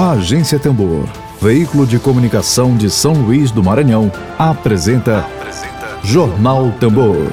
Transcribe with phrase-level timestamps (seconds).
[0.00, 1.08] A Agência Tambor,
[1.42, 7.26] veículo de comunicação de São Luís do Maranhão, apresenta, apresenta Jornal Tambor.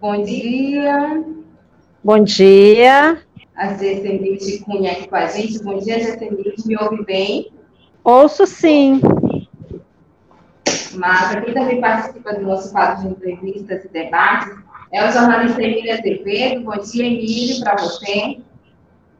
[0.00, 1.24] Bom dia.
[2.04, 3.20] Bom dia.
[3.56, 5.60] A Gessemilde Cunha aqui com a gente.
[5.64, 6.64] Bom dia, Gessemilde.
[6.64, 7.50] Me ouve bem?
[8.04, 9.00] Ouço sim.
[10.94, 15.92] Mas aqui também participa do nosso quadro de entrevistas e debates é o jornalista Emílio
[15.92, 16.64] Azevedo.
[16.64, 18.40] Bom dia, Emílio, para você.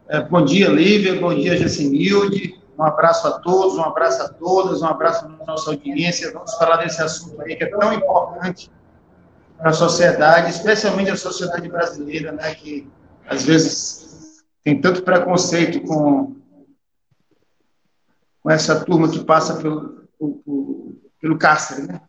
[0.08, 1.20] É, bom dia, Lívia.
[1.20, 2.58] Bom dia, Gessimilde.
[2.76, 6.32] Um abraço a todos, um abraço a todas, um abraço à nossa audiência.
[6.32, 8.70] Vamos falar desse assunto aí que é tão importante
[9.56, 12.88] para a sociedade, especialmente a sociedade brasileira, né, que
[13.28, 16.36] às vezes tem tanto preconceito com,
[18.42, 22.00] com essa turma que passa pelo, pelo, pelo cárcere, né?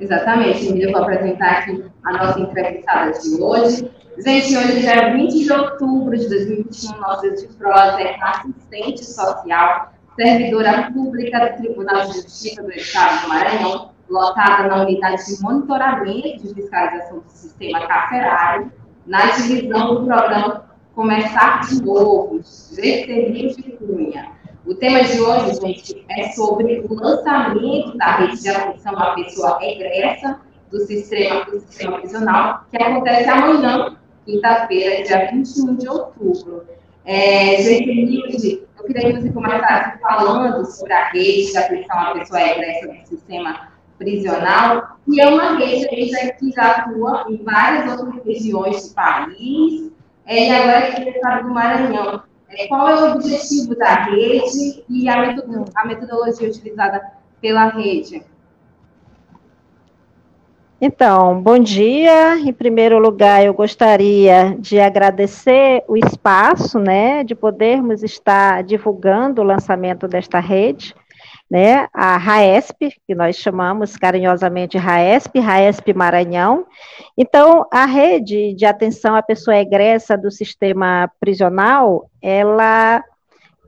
[0.00, 3.90] Exatamente, Emília, vou apresentar aqui a nossa entrevistada de hoje.
[4.18, 10.90] Gente, hoje, dia 20 de outubro de 2021, nós de Prosa é assistente social, servidora
[10.92, 16.54] pública do Tribunal de Justiça do Estado do Maranhão, lotada na unidade de monitoramento de
[16.54, 18.72] fiscalização do sistema carcerário,
[19.06, 20.64] na divisão do programa
[20.94, 24.30] Começar de Novo, Gestemir de Cunha.
[24.66, 29.58] O tema de hoje, gente, é sobre o lançamento da rede de atenção à pessoa
[29.58, 36.64] regressa do sistema, do sistema prisional, que acontece amanhã, quinta-feira, dia 21 de outubro.
[37.04, 42.40] É, gente, eu queria que você começasse falando sobre a rede de atenção à pessoa
[42.40, 45.86] regressa do sistema prisional, que é uma rede
[46.38, 49.92] que já atua em várias outras regiões do país,
[50.24, 52.22] é, e agora aqui no estado do Maranhão.
[52.68, 55.34] Qual é o objetivo da rede e a,
[55.76, 57.02] a metodologia utilizada
[57.40, 58.22] pela rede?
[60.80, 62.38] Então, bom dia.
[62.38, 69.44] Em primeiro lugar, eu gostaria de agradecer o espaço, né, de podermos estar divulgando o
[69.44, 70.94] lançamento desta rede
[71.50, 76.66] né, a RAESP, que nós chamamos carinhosamente RAESP, RAESP Maranhão.
[77.16, 83.04] Então, a rede de atenção à pessoa egressa do sistema prisional, ela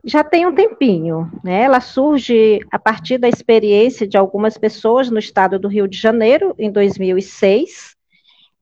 [0.03, 1.63] já tem um tempinho, né?
[1.63, 6.55] Ela surge a partir da experiência de algumas pessoas no estado do Rio de Janeiro,
[6.57, 7.95] em 2006,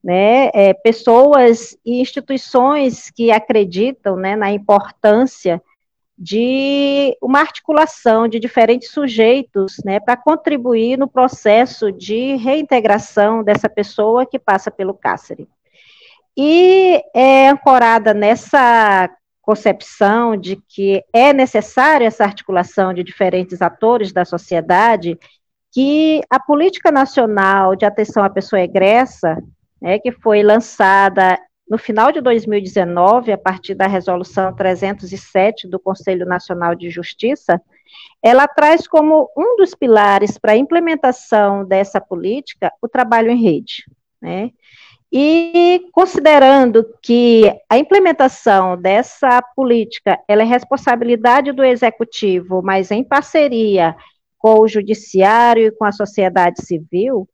[0.02, 0.50] né?
[0.52, 5.62] É, pessoas e instituições que acreditam né, na importância
[6.18, 14.24] de uma articulação de diferentes sujeitos, né, para contribuir no processo de reintegração dessa pessoa
[14.24, 15.46] que passa pelo cárcere.
[16.36, 19.10] E é ancorada nessa
[19.42, 25.18] concepção de que é necessária essa articulação de diferentes atores da sociedade,
[25.72, 29.36] que a Política Nacional de Atenção à Pessoa Egressa,
[29.80, 31.38] né, que foi lançada
[31.68, 37.60] no final de 2019, a partir da resolução 307 do Conselho Nacional de Justiça,
[38.22, 43.84] ela traz como um dos pilares para a implementação dessa política o trabalho em rede.
[44.20, 44.50] Né?
[45.12, 53.96] E considerando que a implementação dessa política é responsabilidade do executivo, mas em parceria
[54.38, 57.28] com o judiciário e com a sociedade civil,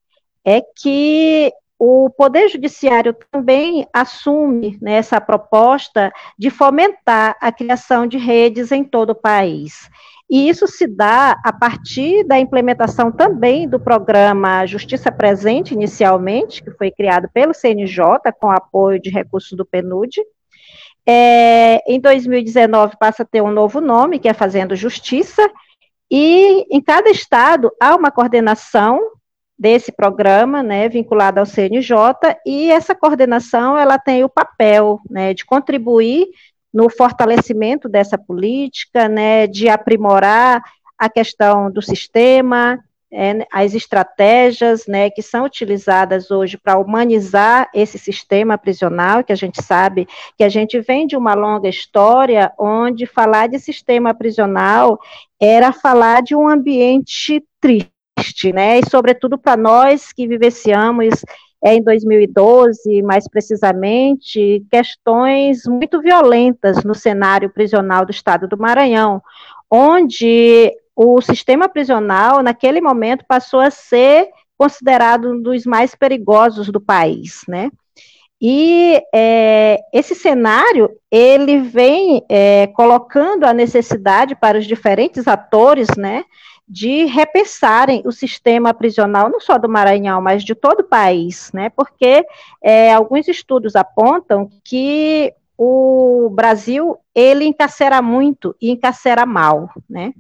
[0.45, 1.53] é que
[1.85, 8.85] o Poder Judiciário também assume né, essa proposta de fomentar a criação de redes em
[8.85, 9.91] todo o país.
[10.31, 16.71] E isso se dá a partir da implementação também do programa Justiça Presente, inicialmente, que
[16.71, 20.23] foi criado pelo CNJ, com apoio de recursos do PNUD.
[21.05, 25.51] É, em 2019 passa a ter um novo nome, que é Fazendo Justiça,
[26.09, 29.01] e em cada estado há uma coordenação
[29.59, 31.97] desse programa, né, vinculado ao CNJ,
[32.45, 36.27] e essa coordenação, ela tem o papel, né, de contribuir
[36.73, 40.63] no fortalecimento dessa política, né, de aprimorar
[40.99, 42.79] a questão do sistema,
[43.13, 49.37] é, as estratégias, né, que são utilizadas hoje para humanizar esse sistema prisional, que a
[49.37, 54.99] gente sabe que a gente vem de uma longa história onde falar de sistema prisional
[55.39, 57.92] era falar de um ambiente triste,
[58.53, 58.79] né?
[58.79, 61.23] E sobretudo para nós que vivenciamos
[61.65, 69.23] é, em 2012, mais precisamente, questões muito violentas no cenário prisional do Estado do Maranhão,
[69.71, 74.29] onde o sistema prisional, naquele momento, passou a ser
[74.59, 77.71] considerado um dos mais perigosos do país, né?
[78.45, 86.25] E é, esse cenário ele vem é, colocando a necessidade para os diferentes atores, né,
[86.73, 91.69] de repensarem o sistema prisional, não só do Maranhão, mas de todo o país, né,
[91.69, 92.25] porque
[92.63, 100.15] é, alguns estudos apontam que o Brasil ele encarcera muito e encarcera mal, né?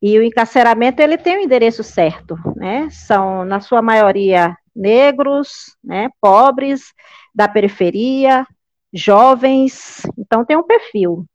[0.00, 2.88] E o encarceramento ele tem o um endereço certo, né?
[2.90, 6.08] São na sua maioria negros, né?
[6.20, 6.92] Pobres
[7.34, 8.46] da periferia,
[8.92, 11.26] jovens, então tem um perfil.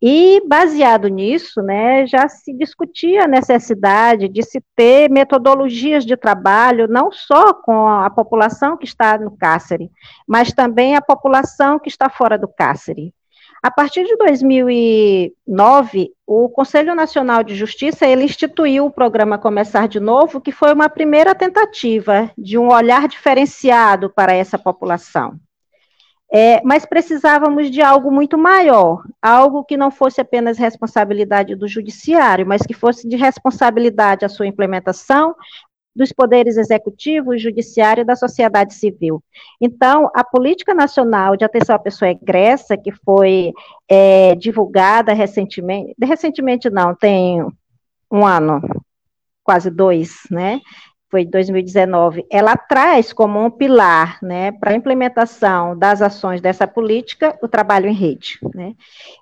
[0.00, 6.86] E baseado nisso, né, já se discutia a necessidade de se ter metodologias de trabalho
[6.86, 9.90] não só com a população que está no cárcere,
[10.26, 13.12] mas também a população que está fora do cárcere.
[13.60, 19.98] A partir de 2009, o Conselho Nacional de Justiça ele instituiu o programa Começar de
[19.98, 25.40] Novo, que foi uma primeira tentativa de um olhar diferenciado para essa população.
[26.30, 32.46] É, mas precisávamos de algo muito maior, algo que não fosse apenas responsabilidade do judiciário,
[32.46, 35.34] mas que fosse de responsabilidade a sua implementação
[35.96, 39.22] dos poderes executivo, judiciário e da sociedade civil.
[39.60, 43.52] Então, a Política Nacional de Atenção à Pessoa Egressa, que foi
[43.88, 47.44] é, divulgada recentemente, recentemente não, tem
[48.12, 48.60] um ano,
[49.42, 50.60] quase dois, né?
[51.10, 57.36] Foi 2019, ela traz como um pilar, né, para a implementação das ações dessa política,
[57.42, 58.74] o trabalho em rede, né.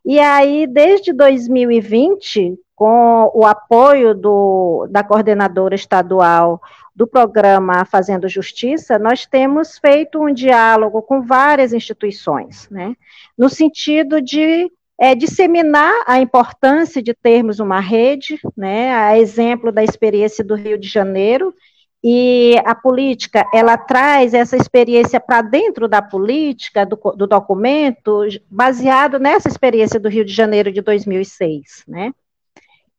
[0.05, 6.61] E aí, desde 2020, com o apoio do, da coordenadora estadual
[6.95, 12.97] do programa Fazendo Justiça, nós temos feito um diálogo com várias instituições, né,
[13.39, 19.85] no sentido de é, disseminar a importância de termos uma rede, né, a exemplo da
[19.85, 21.55] experiência do Rio de Janeiro,
[22.09, 29.19] e a política, ela traz essa experiência para dentro da política, do, do, documento, baseado
[29.19, 32.13] nessa experiência do Rio de Janeiro de 2006, né?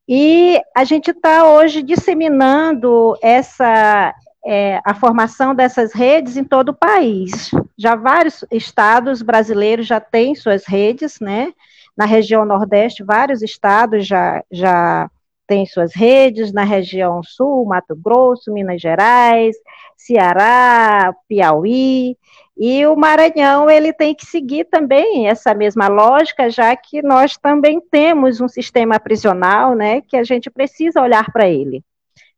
[0.10, 4.14] E a gente está hoje disseminando essa,
[4.46, 7.50] é, a formação dessas redes em todo o país.
[7.78, 11.54] Já vários estados brasileiros já têm suas redes, né?
[11.96, 15.10] Na região Nordeste, vários estados já, já
[15.48, 19.56] tem suas redes na região sul, Mato Grosso, Minas Gerais,
[19.96, 22.18] Ceará, Piauí,
[22.58, 27.80] e o Maranhão ele tem que seguir também essa mesma lógica, já que nós também
[27.80, 31.84] temos um sistema prisional, né, que a gente precisa olhar para ele.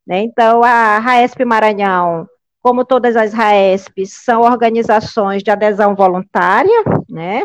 [0.06, 0.22] Né?
[0.22, 2.28] Então, a RAESP Maranhão,
[2.62, 7.44] como todas as RAESPs, são organizações de adesão voluntária, né?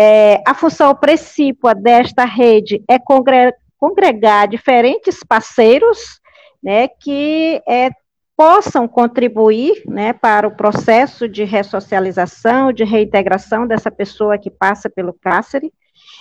[0.00, 6.20] É, a função principal desta rede é congregar congregar diferentes parceiros
[6.62, 7.90] né, que é,
[8.36, 15.12] possam contribuir né, para o processo de ressocialização, de reintegração dessa pessoa que passa pelo
[15.12, 15.72] cárcere.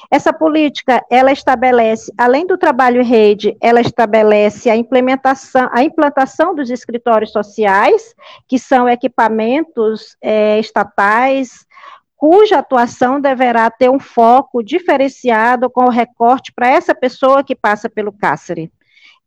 [0.10, 6.56] Essa política, ela estabelece, além do trabalho em rede, ela estabelece a implementação, a implantação
[6.56, 8.16] dos escritórios sociais,
[8.48, 11.68] que são equipamentos é, estatais,
[12.18, 17.88] cuja atuação deverá ter um foco diferenciado com o recorte para essa pessoa que passa
[17.88, 18.72] pelo cárcere.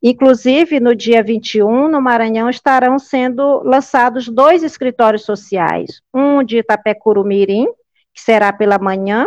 [0.02, 7.66] Inclusive, no dia 21, no Maranhão, estarão sendo lançados dois escritórios sociais, um de Itapecuru-Mirim,
[8.12, 9.26] que será pela manhã,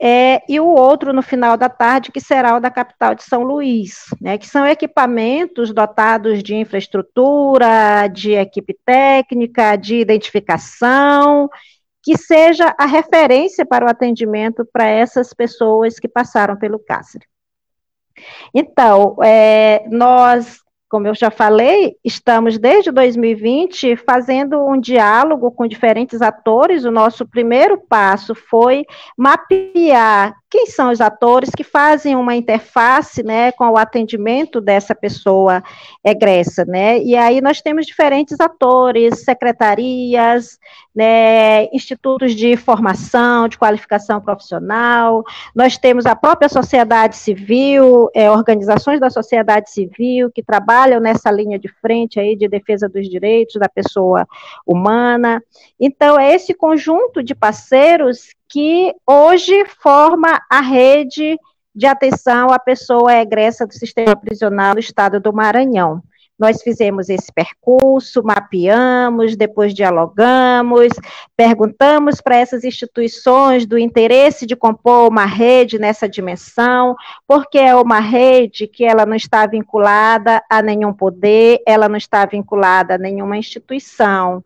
[0.00, 3.42] é, e o outro no final da tarde, que será o da capital de São
[3.42, 11.48] Luís, né, que são equipamentos dotados de infraestrutura, de equipe técnica, de identificação
[12.06, 17.26] que seja a referência para o atendimento para essas pessoas que passaram pelo cárcere.
[18.54, 26.22] Então, é, nós como eu já falei, estamos desde 2020 fazendo um diálogo com diferentes
[26.22, 26.84] atores.
[26.84, 28.84] O nosso primeiro passo foi
[29.18, 35.62] mapear quem são os atores que fazem uma interface, né, com o atendimento dessa pessoa
[36.02, 36.98] egressa, né?
[36.98, 40.58] E aí nós temos diferentes atores, secretarias,
[40.94, 45.22] né, institutos de formação, de qualificação profissional.
[45.54, 51.58] Nós temos a própria sociedade civil, é, organizações da sociedade civil que trabalham nessa linha
[51.58, 54.26] de frente aí de defesa dos direitos da pessoa
[54.66, 55.42] humana.
[55.78, 61.38] Então, é esse conjunto de parceiros que hoje forma a rede
[61.74, 66.02] de atenção à pessoa egressa do sistema prisional do estado do Maranhão.
[66.38, 70.88] Nós fizemos esse percurso, mapeamos, depois dialogamos,
[71.34, 76.94] perguntamos para essas instituições do interesse de compor uma rede nessa dimensão,
[77.26, 82.26] porque é uma rede que ela não está vinculada a nenhum poder, ela não está
[82.26, 84.44] vinculada a nenhuma instituição.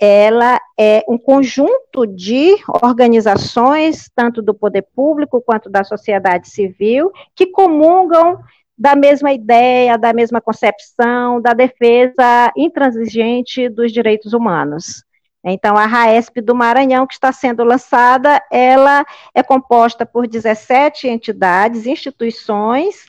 [0.00, 7.46] Ela é um conjunto de organizações, tanto do poder público quanto da sociedade civil, que
[7.46, 8.38] comungam
[8.76, 15.04] da mesma ideia, da mesma concepção, da defesa intransigente dos direitos humanos.
[15.46, 21.86] Então, a RAESP do Maranhão, que está sendo lançada, ela é composta por 17 entidades,
[21.86, 23.06] instituições,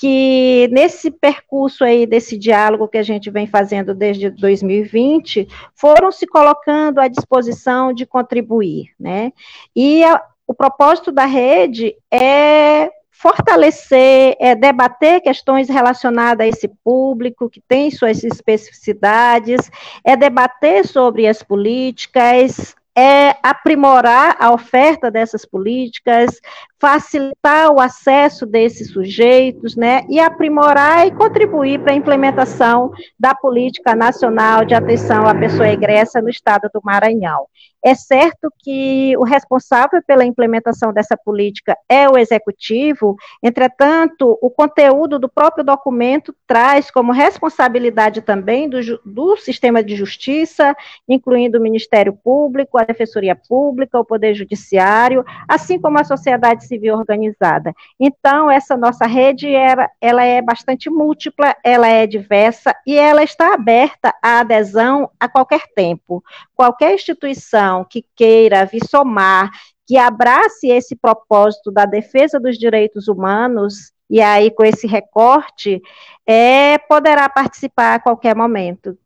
[0.00, 6.26] que nesse percurso aí desse diálogo que a gente vem fazendo desde 2020, foram se
[6.26, 9.30] colocando à disposição de contribuir, né?
[9.76, 17.50] E a, o propósito da rede é fortalecer, é, debater questões relacionadas a esse público
[17.50, 19.70] que tem suas especificidades,
[20.02, 26.40] é debater sobre as políticas, é aprimorar a oferta dessas políticas,
[26.78, 33.94] facilitar o acesso desses sujeitos, né, e aprimorar e contribuir para a implementação da política
[33.94, 37.46] nacional de atenção à pessoa egressa no estado do Maranhão.
[37.82, 45.18] É certo que o responsável pela implementação dessa política é o executivo, entretanto, o conteúdo
[45.18, 50.76] do próprio documento traz como responsabilidade também do, do sistema de justiça,
[51.08, 56.94] incluindo o Ministério Público, a Defensoria Pública, o Poder Judiciário, assim como a sociedade civil
[56.96, 57.72] organizada.
[57.98, 63.54] Então, essa nossa rede era, ela é bastante múltipla, ela é diversa e ela está
[63.54, 66.22] aberta à adesão a qualquer tempo.
[66.54, 69.50] Qualquer instituição que queira vir somar,
[69.86, 75.80] que abrace esse propósito da defesa dos direitos humanos, e aí com esse recorte,
[76.26, 78.96] é, poderá participar a qualquer momento,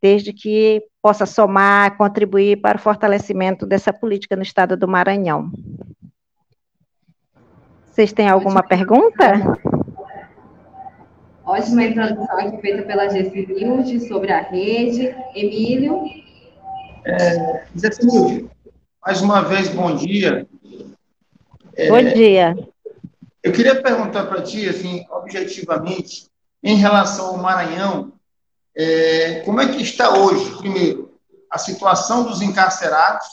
[0.00, 5.50] desde que possa somar, contribuir para o fortalecimento dessa política no estado do Maranhão.
[7.84, 9.58] Vocês têm alguma pergunta?
[11.44, 15.14] Ótima introdução aqui feita pela Gessi News sobre a rede.
[15.34, 16.04] Emílio?
[17.04, 17.90] É, Zé
[19.04, 20.46] mais uma vez, bom dia.
[21.74, 22.56] É, bom dia.
[23.42, 26.28] Eu queria perguntar para ti, assim, objetivamente,
[26.62, 28.12] em relação ao Maranhão,
[28.76, 31.12] é, como é que está hoje, primeiro,
[31.50, 33.26] a situação dos encarcerados,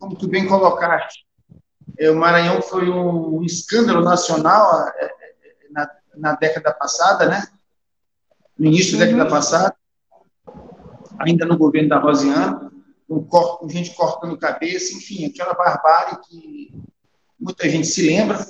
[0.00, 1.24] como tu bem colocaste,
[1.96, 5.10] é, o Maranhão foi um escândalo nacional é, é,
[5.70, 7.46] na, na, década passada, né?
[8.58, 9.30] No início da década uhum.
[9.30, 9.76] passada,
[11.20, 12.66] ainda no governo da Rosiana
[13.08, 16.72] com, com gente cortando cabeça, enfim, aquela barbárie que
[17.38, 18.44] muita gente se lembra.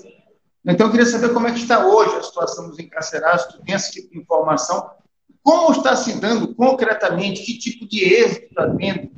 [0.64, 3.74] Então, eu queria saber como é que está hoje a situação dos encarcerados, tu tem
[3.74, 4.90] essa tipo de informação,
[5.42, 9.10] como está se dando concretamente, que tipo de êxito está tendo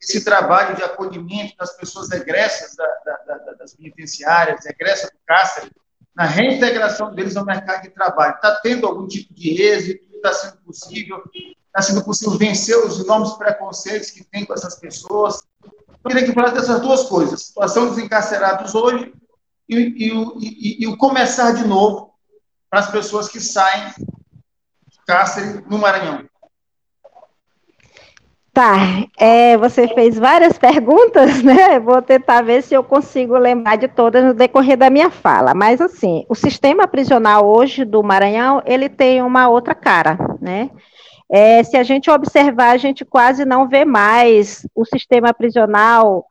[0.00, 5.70] esse trabalho de acolhimento das pessoas egressas da, da, da, das penitenciárias, egressas do cárcere,
[6.14, 8.34] na reintegração deles ao mercado de trabalho.
[8.36, 10.04] Está tendo algum tipo de êxito?
[10.14, 11.22] Está sendo possível?
[11.76, 15.42] Está sendo possível vencer os enormes preconceitos que tem com essas pessoas.
[16.04, 19.12] Eu queria que falasse dessas duas coisas, a situação dos encarcerados hoje
[19.68, 22.14] e, e, e, e o começar de novo
[22.70, 26.24] para as pessoas que saem do cárcere no Maranhão.
[28.52, 28.76] Tá,
[29.18, 31.80] é, você fez várias perguntas, né?
[31.80, 35.54] Vou tentar ver se eu consigo lembrar de todas no decorrer da minha fala.
[35.54, 40.70] Mas assim, o sistema prisional hoje do Maranhão, ele tem uma outra cara, né?
[41.30, 46.26] É, se a gente observar, a gente quase não vê mais o sistema prisional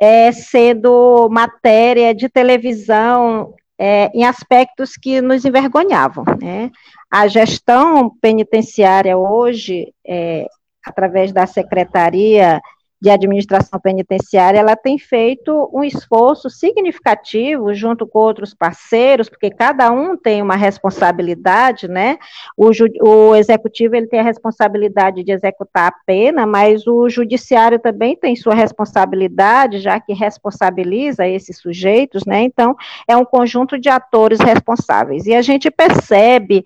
[0.00, 6.24] é, sendo matéria de televisão é, em aspectos que nos envergonhavam.
[6.40, 6.70] Né?
[7.10, 10.46] A gestão penitenciária hoje, é,
[10.84, 12.60] através da Secretaria
[13.02, 19.90] de administração penitenciária, ela tem feito um esforço significativo junto com outros parceiros, porque cada
[19.90, 22.16] um tem uma responsabilidade, né?
[22.56, 28.14] O, o executivo ele tem a responsabilidade de executar a pena, mas o judiciário também
[28.14, 32.42] tem sua responsabilidade, já que responsabiliza esses sujeitos, né?
[32.42, 32.76] Então,
[33.08, 35.26] é um conjunto de atores responsáveis.
[35.26, 36.62] E a gente percebe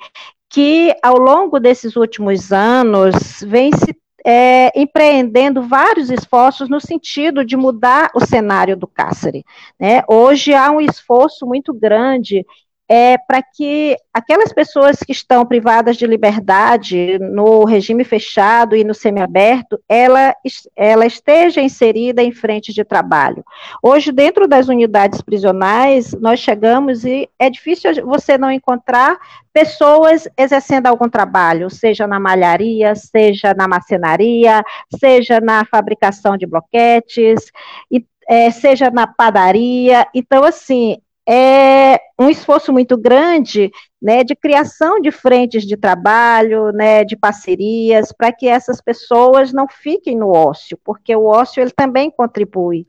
[0.51, 3.97] que ao longo desses últimos anos vem se
[4.29, 9.45] é, empreendendo vários esforços no sentido de mudar o cenário do cárcere.
[9.79, 10.03] Né?
[10.09, 12.45] Hoje há um esforço muito grande
[12.89, 18.95] é para que aquelas pessoas que estão privadas de liberdade no regime fechado e no
[18.95, 20.35] semiaberto, ela,
[20.77, 23.45] ela esteja inserida em frente de trabalho.
[23.83, 29.19] Hoje, dentro das unidades prisionais, nós chegamos e é difícil você não encontrar
[29.53, 34.63] pessoas exercendo algum trabalho, seja na malharia, seja na macenaria,
[35.01, 37.51] seja na fabricação de bloquetes,
[37.91, 40.07] e, é, seja na padaria.
[40.15, 47.05] Então, assim, é um esforço muito grande né, de criação de frentes de trabalho, né,
[47.05, 52.11] de parcerias, para que essas pessoas não fiquem no ócio, porque o ócio ele também
[52.11, 52.87] contribui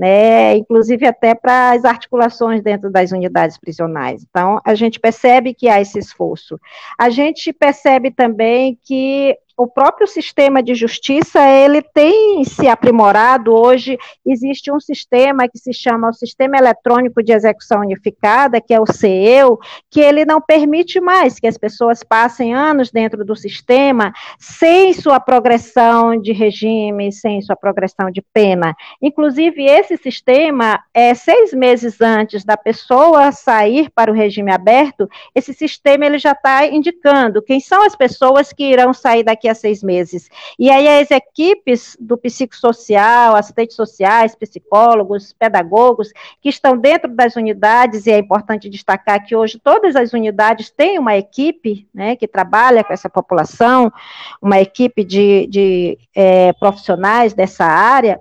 [0.00, 4.24] né, inclusive até para as articulações dentro das unidades prisionais.
[4.30, 6.58] Então, a gente percebe que há esse esforço.
[6.98, 13.98] A gente percebe também que o próprio sistema de justiça, ele tem se aprimorado, hoje
[14.24, 18.90] existe um sistema que se chama o Sistema Eletrônico de Execução Unificada, que é o
[18.90, 19.58] CEU,
[19.90, 25.20] que ele não permite mais que as pessoas passem anos dentro do sistema sem sua
[25.20, 28.74] progressão de regime, sem sua progressão de pena.
[29.02, 35.52] Inclusive, esse sistema, é, seis meses antes da pessoa sair para o regime aberto, esse
[35.52, 39.82] sistema ele já está indicando quem são as pessoas que irão sair daqui a seis
[39.82, 40.28] meses.
[40.58, 48.06] E aí as equipes do psicossocial, assistentes sociais, psicólogos, pedagogos, que estão dentro das unidades,
[48.06, 52.84] e é importante destacar que hoje todas as unidades têm uma equipe né, que trabalha
[52.84, 53.92] com essa população,
[54.40, 58.20] uma equipe de, de é, profissionais dessa área,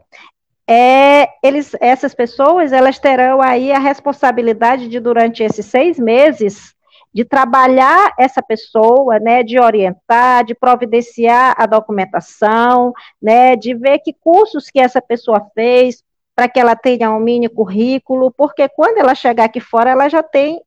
[0.72, 6.76] é, eles, essas pessoas elas terão aí a responsabilidade de durante esses seis meses
[7.14, 14.14] de trabalhar essa pessoa, né, de orientar, de providenciar a documentação, né, de ver que
[14.14, 16.04] cursos que essa pessoa fez
[16.36, 20.24] para que ela tenha um mini currículo, porque quando ela chegar aqui fora, ela já
[20.24, 20.62] tem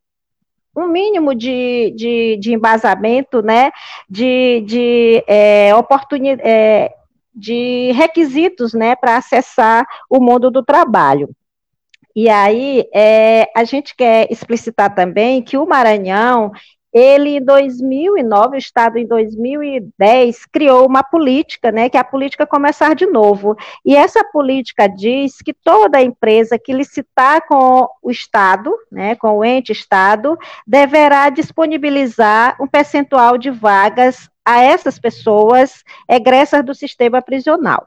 [0.76, 3.70] um mínimo de, de, de embasamento, né,
[4.08, 6.92] de, de é, oportunidade, é,
[7.34, 11.34] de requisitos, né, para acessar o mundo do trabalho.
[12.14, 16.52] E aí, é, a gente quer explicitar também que o Maranhão,
[16.92, 22.47] ele em 2009, o Estado em 2010, criou uma política, né, que é a política
[22.47, 23.57] Começar de Novo.
[23.85, 29.45] E essa política diz que toda empresa que licitar com o Estado, né, com o
[29.45, 37.87] ente Estado, deverá disponibilizar um percentual de vagas a essas pessoas egressas do sistema prisional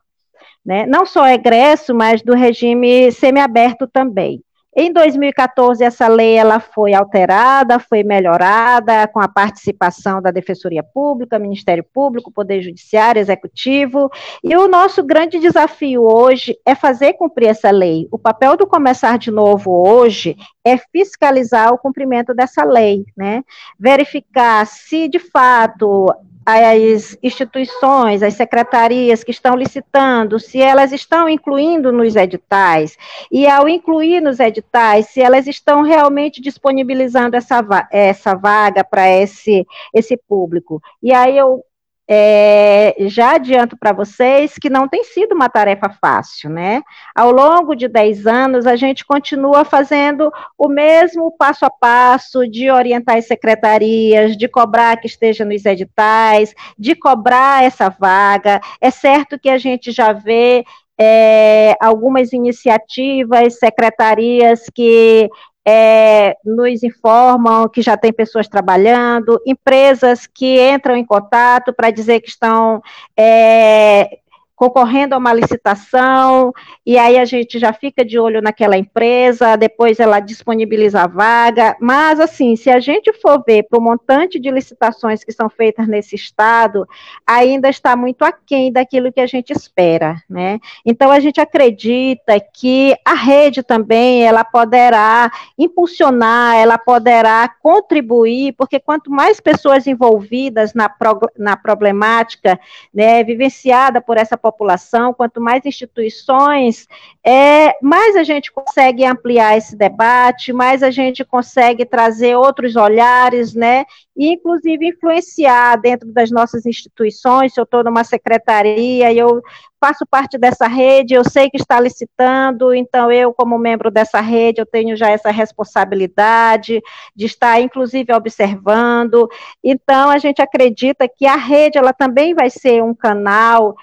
[0.66, 0.86] né?
[0.86, 4.42] não só egresso, mas do regime semiaberto também.
[4.78, 11.40] Em 2014, essa lei ela foi alterada, foi melhorada com a participação da Defensoria Pública,
[11.40, 14.12] Ministério Público, Poder Judiciário, Executivo,
[14.44, 18.06] e o nosso grande desafio hoje é fazer cumprir essa lei.
[18.12, 23.44] O papel do Começar de Novo hoje é fiscalizar o cumprimento dessa lei, né?
[23.80, 26.14] Verificar se de fato
[26.46, 32.98] as instituições, as secretarias que estão licitando, se elas estão incluindo nos editais,
[33.32, 39.66] e ao incluir nos editais, se elas estão realmente disponibilizando essa, essa vaga para esse,
[39.94, 40.82] esse público.
[41.02, 41.64] E aí eu
[42.08, 46.82] é, já adianto para vocês que não tem sido uma tarefa fácil, né?
[47.16, 52.70] Ao longo de 10 anos, a gente continua fazendo o mesmo passo a passo de
[52.70, 58.62] orientar as secretarias, de cobrar que esteja nos editais, de cobrar essa vaga.
[58.80, 60.64] É certo que a gente já vê
[61.00, 65.28] é, algumas iniciativas, secretarias que
[65.68, 72.22] é, nos informam que já tem pessoas trabalhando, empresas que entram em contato para dizer
[72.22, 72.84] que estão
[73.18, 74.20] é,
[74.56, 76.54] concorrendo a uma licitação,
[76.86, 81.76] e aí a gente já fica de olho naquela empresa, depois ela disponibiliza a vaga,
[81.82, 85.88] mas assim, se a gente for ver para o montante de licitações que são feitas
[85.88, 86.88] nesse estado,
[87.28, 90.60] ainda está muito aquém daquilo que a gente espera, né?
[90.86, 98.80] Então a gente acredita que a rede também, ela poderá impulsionar, ela poderá contribuir, porque
[98.80, 100.90] quanto mais pessoas envolvidas na,
[101.38, 102.60] na problemática,
[102.94, 106.86] né, vivenciada por essa população, quanto mais instituições,
[107.26, 113.56] é, mais a gente consegue ampliar esse debate, mais a gente consegue trazer outros olhares,
[113.56, 113.86] né?
[114.16, 117.54] E, inclusive, influenciar dentro das nossas instituições.
[117.54, 119.42] Se eu estou numa secretaria e eu
[119.80, 124.62] faço parte dessa rede, eu sei que está licitando, então eu, como membro dessa rede,
[124.62, 126.82] eu tenho já essa responsabilidade
[127.16, 129.28] de estar, inclusive, observando.
[129.64, 133.76] Então, a gente acredita que a rede, ela também vai ser um canal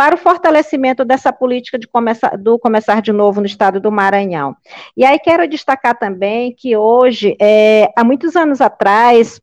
[0.00, 4.56] para o fortalecimento dessa política de começar, do começar de novo no estado do Maranhão.
[4.96, 9.42] E aí quero destacar também que hoje, é, há muitos anos atrás,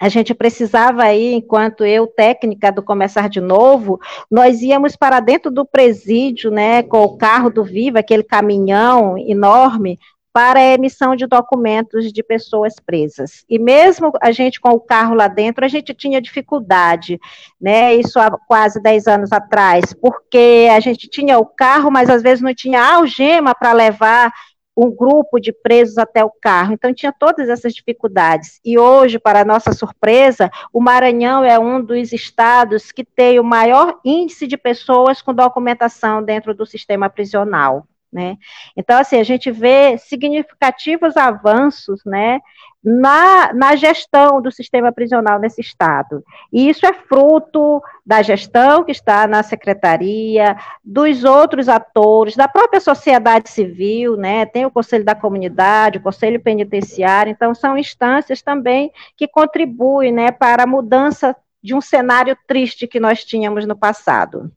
[0.00, 5.52] a gente precisava aí, enquanto eu, técnica do Começar de Novo, nós íamos para dentro
[5.52, 10.00] do presídio, né, com o carro do Viva, aquele caminhão enorme,
[10.36, 13.42] para a emissão de documentos de pessoas presas.
[13.48, 17.18] E mesmo a gente com o carro lá dentro, a gente tinha dificuldade,
[17.58, 17.94] né?
[17.94, 22.42] Isso há quase 10 anos atrás, porque a gente tinha o carro, mas às vezes
[22.42, 24.30] não tinha algema para levar
[24.76, 26.74] um grupo de presos até o carro.
[26.74, 28.60] Então, tinha todas essas dificuldades.
[28.62, 33.98] E hoje, para nossa surpresa, o Maranhão é um dos estados que tem o maior
[34.04, 37.86] índice de pessoas com documentação dentro do sistema prisional.
[38.16, 38.38] Né?
[38.74, 42.40] Então, assim, a gente vê significativos avanços, né,
[42.82, 46.24] na, na gestão do sistema prisional nesse estado.
[46.50, 52.80] E isso é fruto da gestão que está na secretaria, dos outros atores, da própria
[52.80, 54.46] sociedade civil, né?
[54.46, 60.30] Tem o Conselho da Comunidade, o Conselho Penitenciário, então são instâncias também que contribuem, né,
[60.30, 64.50] para a mudança de um cenário triste que nós tínhamos no passado.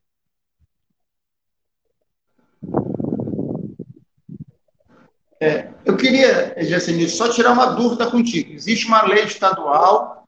[5.41, 8.54] É, eu queria, Jacine, só tirar uma dúvida contigo.
[8.54, 10.28] Existe uma lei estadual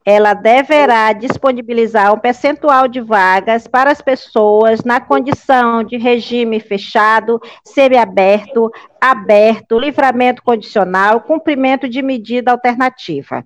[0.04, 7.40] ela deverá disponibilizar um percentual de vagas para as pessoas na condição de regime fechado,
[7.64, 13.44] semiaberto, aberto, livramento condicional, cumprimento de medida alternativa.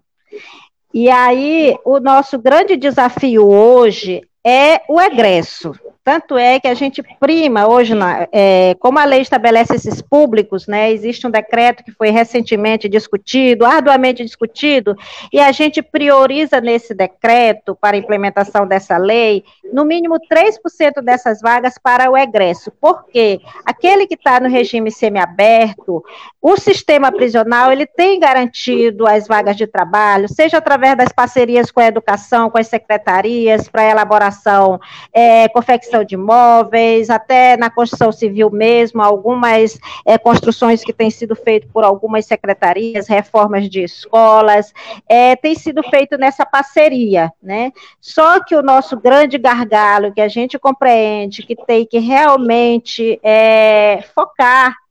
[0.92, 5.72] E aí, o nosso grande desafio hoje é o egresso.
[6.04, 10.66] Tanto é que a gente prima hoje, na, é, como a lei estabelece esses públicos,
[10.66, 14.94] né, existe um decreto que foi recentemente discutido, arduamente discutido,
[15.32, 21.78] e a gente prioriza nesse decreto, para implementação dessa lei, no mínimo 3% dessas vagas
[21.82, 22.70] para o egresso.
[22.70, 23.40] Por quê?
[23.64, 26.04] Aquele que está no regime semiaberto,
[26.40, 31.80] o sistema prisional, ele tem garantido as vagas de trabalho, seja através das parcerias com
[31.80, 34.33] a educação, com as secretarias, para elaboração,
[35.12, 41.34] é, confecção de imóveis, até na construção civil mesmo, algumas é, construções que têm sido
[41.34, 44.72] feitas por algumas secretarias, reformas de escolas,
[45.08, 47.72] é, tem sido feito nessa parceria, né?
[48.00, 54.02] Só que o nosso grande gargalo, que a gente compreende que tem que realmente é,
[54.14, 54.83] focar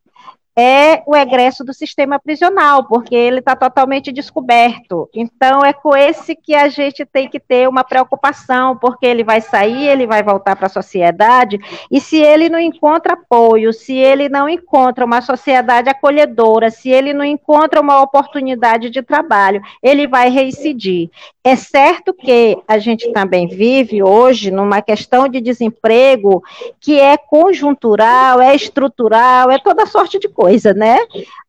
[0.55, 5.09] é o egresso do sistema prisional, porque ele está totalmente descoberto.
[5.13, 9.41] Então, é com esse que a gente tem que ter uma preocupação, porque ele vai
[9.41, 14.29] sair, ele vai voltar para a sociedade, e se ele não encontra apoio, se ele
[14.29, 20.29] não encontra uma sociedade acolhedora, se ele não encontra uma oportunidade de trabalho, ele vai
[20.29, 21.09] reincidir.
[21.43, 26.41] É certo que a gente também vive hoje numa questão de desemprego
[26.79, 30.42] que é conjuntural, é estrutural, é toda sorte de coisa,
[30.73, 30.97] né?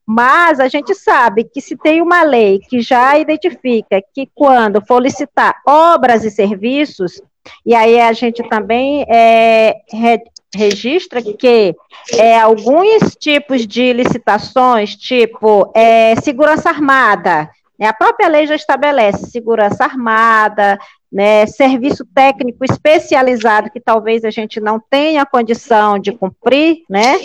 [0.06, 5.00] Mas a gente sabe que se tem uma lei que já identifica que quando for
[5.00, 7.22] licitar obras e serviços,
[7.64, 10.22] e aí a gente também é, re,
[10.54, 11.74] registra que
[12.12, 17.88] é, alguns tipos de licitações, tipo é, segurança armada, né?
[17.88, 20.78] A própria lei já estabelece segurança armada,
[21.12, 27.20] né, serviço técnico especializado que talvez a gente não tenha condição de cumprir, né,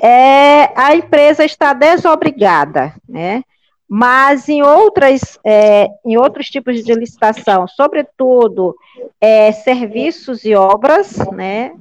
[0.00, 3.42] é, a empresa está desobrigada, né,
[3.88, 8.74] mas em outras, é, em outros tipos de licitação, sobretudo
[9.20, 11.72] é, serviços e obras, né,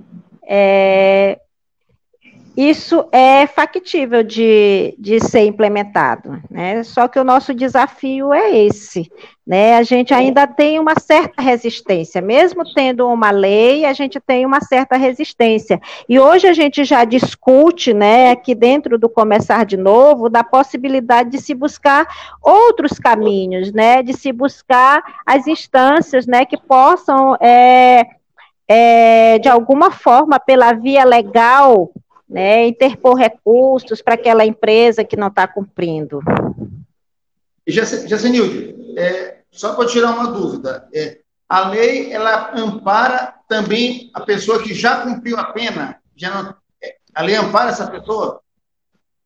[0.45, 1.39] é,
[2.55, 6.83] isso é factível de, de ser implementado, né?
[6.83, 9.09] Só que o nosso desafio é esse,
[9.47, 9.77] né?
[9.77, 14.59] A gente ainda tem uma certa resistência, mesmo tendo uma lei, a gente tem uma
[14.59, 15.79] certa resistência.
[16.09, 21.29] E hoje a gente já discute, né, aqui dentro do Começar de Novo, da possibilidade
[21.29, 22.05] de se buscar
[22.41, 24.03] outros caminhos, né?
[24.03, 28.05] De se buscar as instâncias, né, que possam, é,
[28.67, 31.91] é, de alguma forma, pela via legal,
[32.31, 36.21] né, interpor recursos para aquela empresa que não está cumprindo.
[37.67, 44.63] Jacenilde, é, só para tirar uma dúvida, é, a lei ela ampara também a pessoa
[44.63, 46.01] que já cumpriu a pena?
[46.15, 48.41] Já não, é, a lei ampara essa pessoa?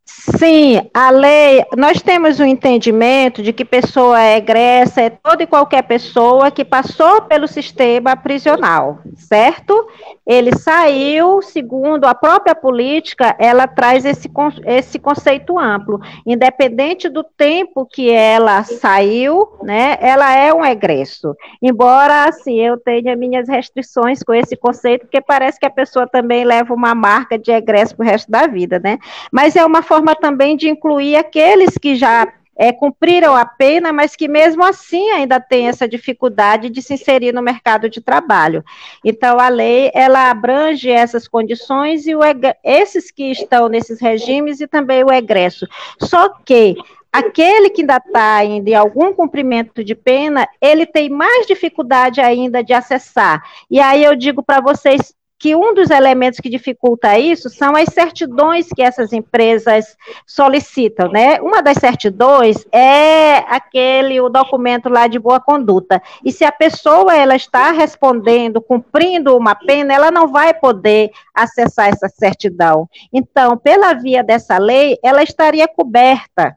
[0.07, 5.47] Sim, a lei, nós temos o um entendimento de que pessoa egressa é toda e
[5.47, 9.87] qualquer pessoa que passou pelo sistema prisional, certo?
[10.25, 14.29] Ele saiu, segundo a própria política, ela traz esse,
[14.65, 15.99] esse conceito amplo.
[16.25, 21.35] Independente do tempo que ela saiu, né, ela é um egresso.
[21.61, 26.43] Embora, assim, eu tenha minhas restrições com esse conceito, porque parece que a pessoa também
[26.43, 28.99] leva uma marca de egresso para o resto da vida, né?
[29.31, 32.27] Mas é uma forma também de incluir aqueles que já
[32.58, 37.34] é, cumpriram a pena, mas que mesmo assim ainda tem essa dificuldade de se inserir
[37.34, 38.63] no mercado de trabalho.
[39.03, 42.21] Então, a lei, ela abrange essas condições e o,
[42.63, 45.67] esses que estão nesses regimes e também o egresso.
[45.99, 46.75] Só que
[47.12, 52.73] aquele que ainda está em algum cumprimento de pena, ele tem mais dificuldade ainda de
[52.73, 53.43] acessar.
[53.69, 57.93] E aí eu digo para vocês, que um dos elementos que dificulta isso são as
[57.93, 59.95] certidões que essas empresas
[60.25, 61.39] solicitam, né?
[61.41, 66.01] Uma das certidões é aquele o documento lá de boa conduta.
[66.23, 71.89] E se a pessoa ela está respondendo, cumprindo uma pena, ela não vai poder acessar
[71.89, 72.87] essa certidão.
[73.11, 76.55] Então, pela via dessa lei, ela estaria coberta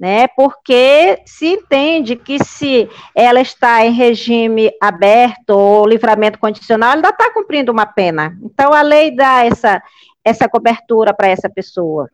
[0.00, 0.26] né?
[0.28, 7.30] Porque se entende que se ela está em regime aberto ou livramento condicional, ela está
[7.30, 8.34] cumprindo uma pena.
[8.42, 9.82] Então a lei dá essa,
[10.24, 12.08] essa cobertura para essa pessoa.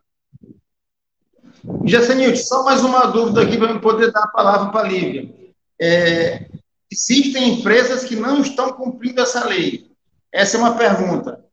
[1.84, 5.32] Gessenilde, só mais uma dúvida aqui para eu poder dar a palavra para a Lívia.
[5.80, 6.46] É,
[6.90, 9.88] existem empresas que não estão cumprindo essa lei.
[10.32, 11.44] Essa é uma pergunta.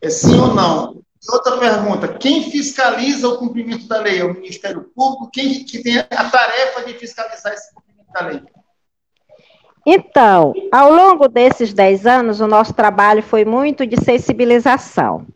[0.00, 1.02] É sim ou não?
[1.30, 4.20] Outra pergunta: quem fiscaliza o cumprimento da lei?
[4.20, 5.30] É o Ministério Público?
[5.32, 8.42] Quem que tem a tarefa de fiscalizar esse cumprimento da lei?
[9.84, 15.26] Então, ao longo desses 10 anos, o nosso trabalho foi muito de sensibilização.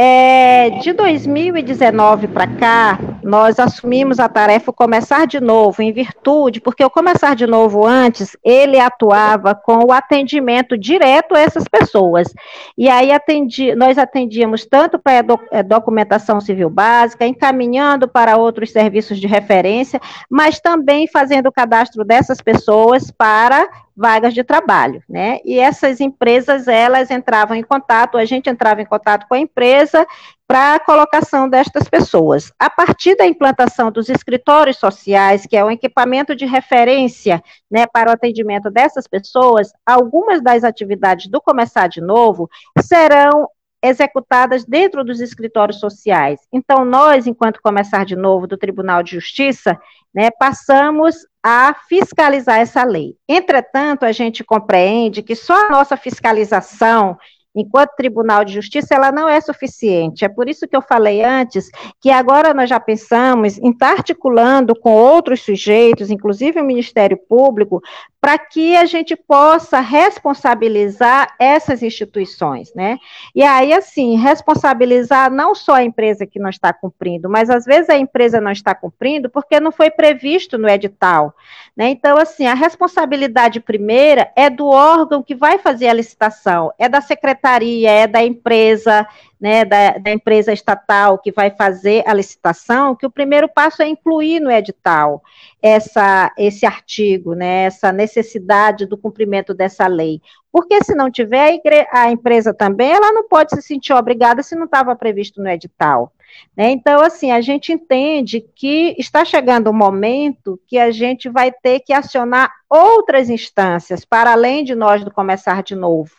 [0.00, 6.84] É, de 2019 para cá, nós assumimos a tarefa Começar de Novo, em virtude, porque
[6.84, 12.32] o Começar de Novo antes, ele atuava com o atendimento direto a essas pessoas.
[12.76, 15.18] E aí atendi, nós atendíamos tanto para
[15.50, 22.04] a documentação civil básica, encaminhando para outros serviços de referência, mas também fazendo o cadastro
[22.04, 25.40] dessas pessoas para vagas de trabalho, né?
[25.44, 30.06] E essas empresas, elas entravam em contato, a gente entrava em contato com a empresa
[30.46, 32.52] para a colocação destas pessoas.
[32.60, 38.10] A partir da implantação dos escritórios sociais, que é um equipamento de referência, né, para
[38.10, 42.48] o atendimento dessas pessoas, algumas das atividades do Começar de Novo
[42.80, 43.48] serão
[43.82, 46.40] executadas dentro dos escritórios sociais.
[46.52, 49.78] Então, nós, enquanto Começar de Novo do Tribunal de Justiça,
[50.14, 53.16] né, passamos a fiscalizar essa lei.
[53.28, 57.16] Entretanto, a gente compreende que só a nossa fiscalização
[57.60, 60.24] enquanto Tribunal de Justiça, ela não é suficiente.
[60.24, 64.74] É por isso que eu falei antes que agora nós já pensamos em estar articulando
[64.78, 67.82] com outros sujeitos, inclusive o Ministério Público,
[68.20, 72.98] para que a gente possa responsabilizar essas instituições, né?
[73.34, 77.88] E aí, assim, responsabilizar não só a empresa que não está cumprindo, mas às vezes
[77.88, 81.34] a empresa não está cumprindo porque não foi previsto no edital,
[81.76, 81.90] né?
[81.90, 87.00] Então, assim, a responsabilidade primeira é do órgão que vai fazer a licitação, é da
[87.00, 87.47] secretaria,
[87.86, 89.06] é da empresa,
[89.40, 93.88] né, da, da, empresa estatal que vai fazer a licitação, que o primeiro passo é
[93.88, 95.22] incluir no edital
[95.62, 100.20] essa, esse artigo, né, essa necessidade do cumprimento dessa lei.
[100.50, 101.60] Porque se não tiver,
[101.92, 105.48] a, a empresa também, ela não pode se sentir obrigada se não estava previsto no
[105.48, 106.12] edital.
[106.56, 106.70] Né?
[106.70, 111.52] Então, assim, a gente entende que está chegando o um momento que a gente vai
[111.52, 116.10] ter que acionar outras instâncias, para além de nós do Começar de Novo.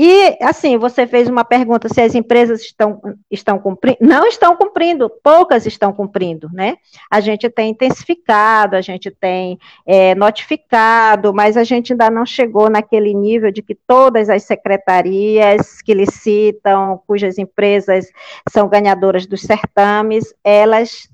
[0.00, 3.98] E, assim, você fez uma pergunta se as empresas estão, estão cumprindo.
[4.00, 6.76] Não estão cumprindo, poucas estão cumprindo, né?
[7.10, 12.70] A gente tem intensificado, a gente tem é, notificado, mas a gente ainda não chegou
[12.70, 18.06] naquele nível de que todas as secretarias que licitam, cujas empresas
[18.48, 21.08] são ganhadoras dos certames, elas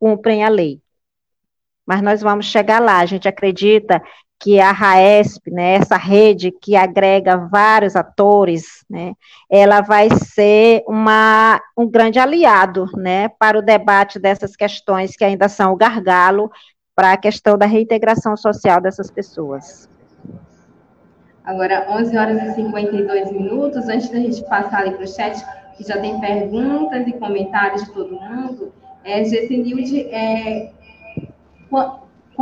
[0.00, 0.80] cumprem a lei.
[1.84, 3.00] Mas nós vamos chegar lá.
[3.00, 4.02] A gente acredita
[4.42, 9.14] que a RAESP, né, essa rede que agrega vários atores, né,
[9.48, 15.48] ela vai ser uma, um grande aliado né, para o debate dessas questões que ainda
[15.48, 16.50] são o gargalo
[16.92, 19.88] para a questão da reintegração social dessas pessoas.
[21.44, 25.40] Agora, 11 horas e 52 minutos, antes da gente passar ali para o chat,
[25.76, 28.72] que já tem perguntas e comentários de todo mundo,
[29.04, 30.72] é, Gessenilde, é,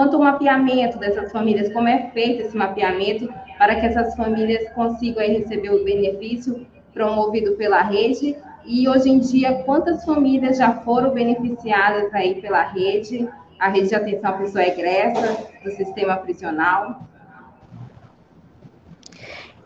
[0.01, 5.23] quanto ao mapeamento dessas famílias, como é feito esse mapeamento para que essas famílias consigam
[5.23, 8.35] receber o benefício promovido pela rede
[8.65, 13.95] E hoje em dia, quantas famílias já foram beneficiadas aí pela rede, a rede de
[13.95, 17.03] atenção à pessoa egressa do sistema prisional?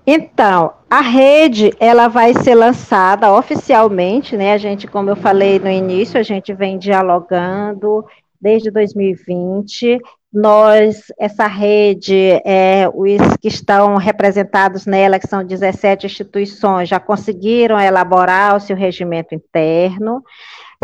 [0.05, 4.53] Então, a rede, ela vai ser lançada oficialmente, né?
[4.53, 8.05] A gente, como eu falei no início, a gente vem dialogando
[8.41, 9.99] desde 2020.
[10.35, 17.79] Nós, essa rede, é, os que estão representados nela, que são 17 instituições, já conseguiram
[17.79, 20.25] elaborar o seu regimento interno.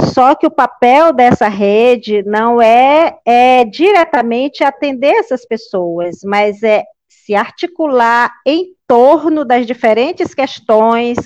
[0.01, 6.85] Só que o papel dessa rede não é, é diretamente atender essas pessoas, mas é
[7.09, 11.17] se articular em torno das diferentes questões,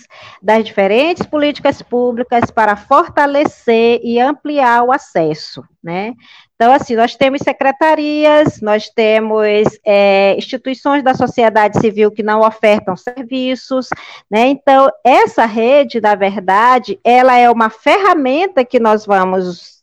[0.43, 6.13] das diferentes políticas públicas para fortalecer e ampliar o acesso, né?
[6.57, 12.97] Então, assim, nós temos secretarias, nós temos é, instituições da sociedade civil que não ofertam
[12.97, 13.88] serviços,
[14.31, 14.47] né?
[14.47, 19.75] Então, essa rede, na verdade, ela é uma ferramenta que nós vamos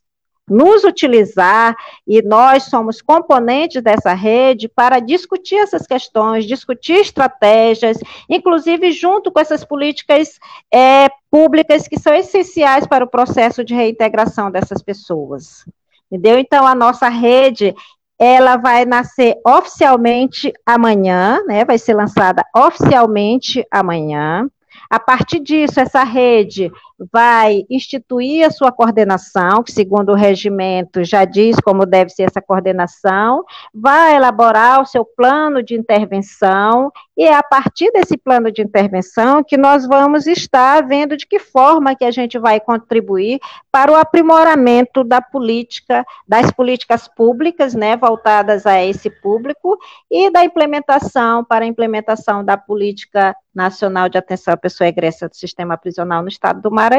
[0.49, 7.97] nos utilizar, e nós somos componentes dessa rede para discutir essas questões, discutir estratégias,
[8.29, 10.39] inclusive junto com essas políticas
[10.73, 15.63] é, públicas que são essenciais para o processo de reintegração dessas pessoas.
[16.12, 16.38] Entendeu?
[16.38, 17.74] Então, a nossa rede,
[18.19, 21.63] ela vai nascer oficialmente amanhã, né?
[21.63, 24.47] Vai ser lançada oficialmente amanhã.
[24.89, 26.69] A partir disso, essa rede
[27.11, 32.41] vai instituir a sua coordenação, que segundo o regimento já diz como deve ser essa
[32.41, 38.61] coordenação, vai elaborar o seu plano de intervenção, e é a partir desse plano de
[38.61, 43.39] intervenção que nós vamos estar vendo de que forma que a gente vai contribuir
[43.71, 49.77] para o aprimoramento da política, das políticas públicas, né, voltadas a esse público,
[50.09, 55.35] e da implementação, para a implementação da política nacional de atenção à pessoa egressa do
[55.35, 56.90] sistema prisional no estado do Maranhão.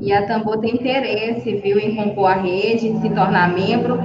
[0.00, 3.98] E a Tambor tem interesse, viu, em compor a rede, se tornar membro.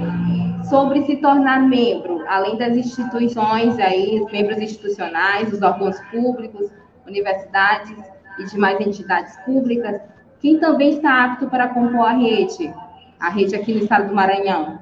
[0.68, 6.70] Sobre se tornar membro, além das instituições aí, os membros institucionais, os órgãos públicos,
[7.06, 7.96] universidades
[8.38, 10.00] e demais entidades públicas,
[10.40, 12.72] quem também está apto para compor a rede?
[13.20, 14.78] A rede aqui no estado do Maranhão.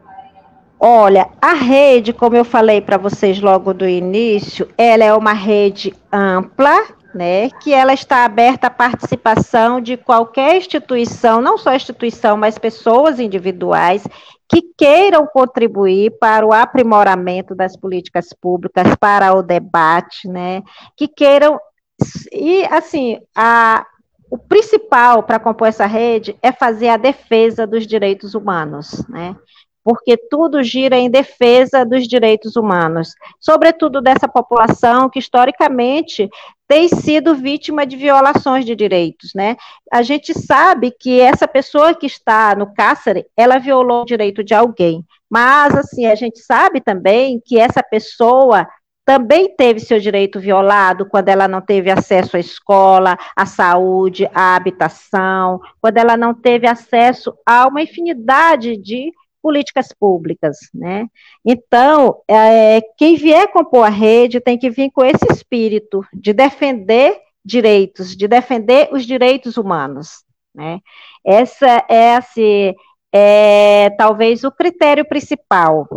[0.79, 5.95] Olha, a rede, como eu falei para vocês logo do início, ela é uma rede
[6.11, 12.59] ampla, né, que ela está aberta à participação de qualquer instituição, não só instituição, mas
[12.59, 14.07] pessoas individuais
[14.49, 20.63] que queiram contribuir para o aprimoramento das políticas públicas, para o debate, né,
[20.97, 21.59] que queiram
[22.33, 23.87] e assim, a,
[24.31, 29.37] o principal para compor essa rede é fazer a defesa dos direitos humanos, né?
[29.91, 36.31] Porque tudo gira em defesa dos direitos humanos, sobretudo dessa população que historicamente
[36.69, 39.57] tem sido vítima de violações de direitos, né?
[39.93, 44.55] A gente sabe que essa pessoa que está no cárcere, ela violou o direito de
[44.55, 48.69] alguém, mas assim, a gente sabe também que essa pessoa
[49.05, 54.55] também teve seu direito violado quando ela não teve acesso à escola, à saúde, à
[54.55, 61.07] habitação, quando ela não teve acesso a uma infinidade de políticas públicas, né?
[61.45, 67.19] Então, é, quem vier compor a rede tem que vir com esse espírito de defender
[67.45, 70.25] direitos, de defender os direitos humanos,
[70.55, 70.81] né?
[71.25, 72.75] Essa é, assim,
[73.13, 75.89] é talvez o critério principal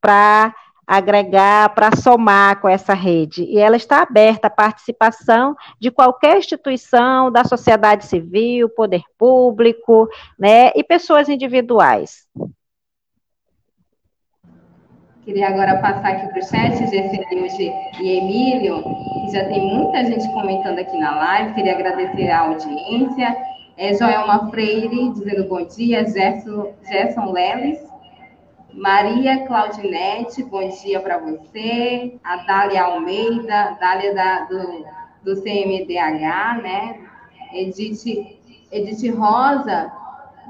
[0.00, 0.54] para
[0.86, 3.44] agregar, para somar com essa rede.
[3.44, 10.70] E ela está aberta à participação de qualquer instituição da sociedade civil, poder público, né,
[10.74, 12.26] e pessoas individuais.
[15.24, 20.28] Queria agora passar aqui para o chat, Gessenilde e Emílio, que já tem muita gente
[20.34, 21.54] comentando aqui na live.
[21.54, 23.34] Queria agradecer a audiência.
[23.78, 27.78] É, Joelma Freire dizendo bom dia, Gerson, Gerson Leles.
[28.74, 32.18] Maria Claudinete, bom dia para você.
[32.22, 34.84] A Dália Almeida, Dália da, do,
[35.24, 36.98] do CMDH, né?
[37.54, 38.04] Edith,
[38.70, 39.90] Edith Rosa,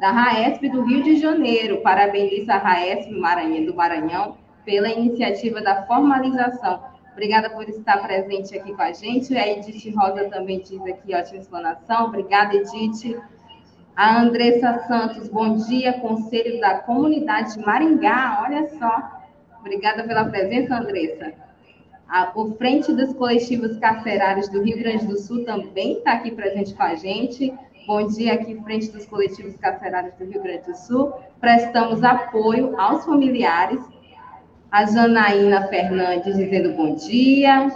[0.00, 1.80] da RAESP do Rio de Janeiro.
[1.80, 6.82] Parabeniza a RAESP Maranhão, do Maranhão pela iniciativa da formalização.
[7.12, 9.36] Obrigada por estar presente aqui com a gente.
[9.36, 12.06] A Edith Rosa também diz aqui, ótima explanação.
[12.06, 13.16] Obrigada, Edith.
[13.96, 19.22] A Andressa Santos, bom dia, Conselho da Comunidade de Maringá, olha só.
[19.60, 21.32] Obrigada pela presença, Andressa.
[22.08, 26.74] A, o Frente dos Coletivos Carcerários do Rio Grande do Sul também está aqui presente
[26.74, 27.54] com a gente.
[27.86, 31.12] Bom dia aqui, Frente dos Coletivos Carcerários do Rio Grande do Sul.
[31.40, 33.80] Prestamos apoio aos familiares
[34.74, 37.70] a Janaína Fernandes dizendo bom dia.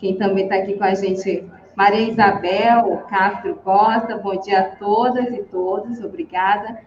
[0.00, 5.32] Quem também está aqui com a gente Maria Isabel Castro Costa, bom dia a todas
[5.32, 6.80] e todos, obrigada.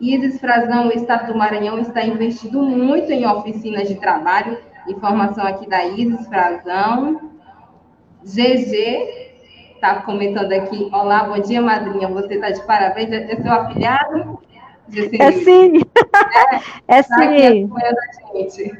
[0.00, 4.58] Isis Frazão, o Estado do Maranhão está investindo muito em oficinas de trabalho.
[4.88, 7.30] Informação aqui da Isis Frazão.
[8.24, 10.88] GG está comentando aqui.
[10.92, 12.08] Olá, bom dia, madrinha.
[12.08, 13.12] Você está de parabéns.
[13.12, 14.40] É seu afilhado?
[15.18, 15.80] É sim.
[16.88, 17.70] É, é tá sim.
[18.34, 18.78] gente.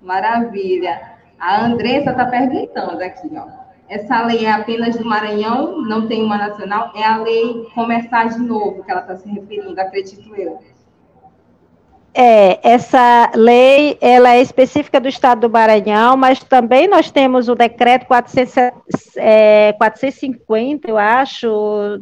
[0.00, 1.00] Maravilha.
[1.38, 3.62] A Andressa está perguntando aqui, ó.
[3.88, 8.38] Essa lei é apenas do Maranhão, não tem uma nacional, é a lei começar de
[8.38, 10.60] novo que ela está se referindo, acredito eu.
[12.14, 17.54] É, essa lei, ela é específica do Estado do Maranhão, mas também nós temos o
[17.54, 18.70] decreto 400,
[19.16, 21.48] é, 450, eu acho,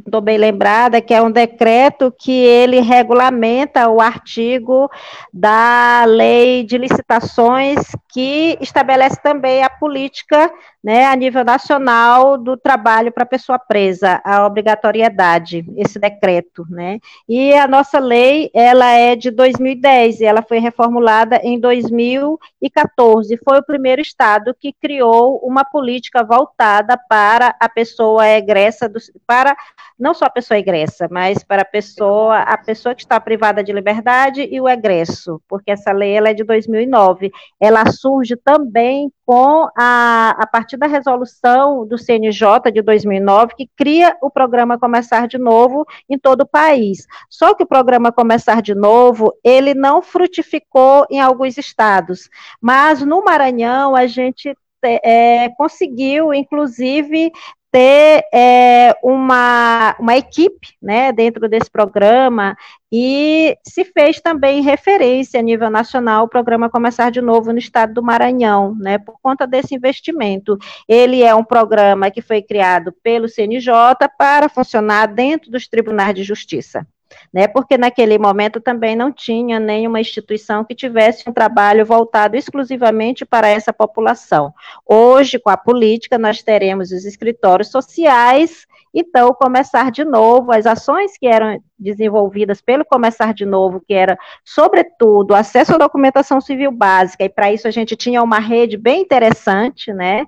[0.05, 4.91] estou bem lembrada, que é um decreto que ele regulamenta o artigo
[5.33, 7.79] da lei de licitações
[8.13, 10.51] que estabelece também a política
[10.83, 16.99] né, a nível nacional do trabalho para pessoa presa, a obrigatoriedade, esse decreto, né?
[17.29, 23.37] E a nossa lei, ela é de 2010 e ela foi reformulada em 2014.
[23.45, 29.55] Foi o primeiro estado que criou uma política voltada para a pessoa egressa, do, para
[29.99, 33.73] não só a pessoa egressa, mas para a pessoa, a pessoa que está privada de
[33.73, 37.31] liberdade e o egresso, porque essa lei ela é de 2009.
[37.61, 44.17] Ela surge também com a, a partir da resolução do CNJ de 2009, que cria
[44.21, 47.07] o programa Começar de Novo em todo o país.
[47.29, 52.29] Só que o programa Começar de Novo, ele não frutificou em alguns estados,
[52.61, 54.53] mas no Maranhão a gente
[54.83, 57.31] é, conseguiu, inclusive,
[57.71, 62.57] ter é, uma, uma equipe né, dentro desse programa
[62.93, 67.95] e se fez também referência a nível nacional o programa Começar de Novo no estado
[67.95, 70.59] do Maranhão, né, por conta desse investimento.
[70.89, 73.73] Ele é um programa que foi criado pelo CNJ
[74.19, 76.87] para funcionar dentro dos tribunais de justiça
[77.33, 77.47] né?
[77.49, 83.49] Porque naquele momento também não tinha nenhuma instituição que tivesse um trabalho voltado exclusivamente para
[83.49, 84.53] essa população.
[84.87, 91.17] Hoje, com a política, nós teremos os escritórios sociais então, começar de novo, as ações
[91.17, 97.25] que eram desenvolvidas pelo Começar de Novo, que era, sobretudo, acesso à documentação civil básica,
[97.25, 100.27] e para isso a gente tinha uma rede bem interessante, né?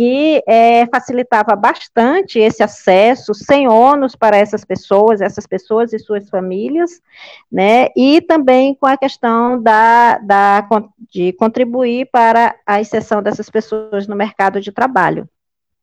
[0.00, 6.26] Que é, facilitava bastante esse acesso, sem ônus para essas pessoas, essas pessoas e suas
[6.30, 7.02] famílias,
[7.52, 10.66] né, e também com a questão da, da,
[11.12, 15.28] de contribuir para a inserção dessas pessoas no mercado de trabalho.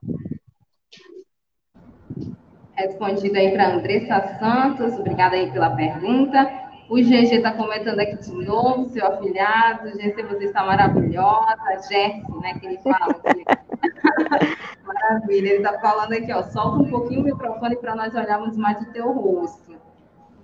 [2.76, 6.66] respondida aí para Andressa Santos, obrigada aí pela pergunta.
[6.88, 9.90] O GG está comentando aqui de novo, seu afilhado.
[9.90, 11.56] GG, você está maravilhosa.
[11.88, 13.44] Jesse, né, que ele fala aqui.
[14.86, 16.42] Maravilha, ele está falando aqui, ó.
[16.44, 19.74] Solta um pouquinho o microfone para nós olharmos mais o teu rosto.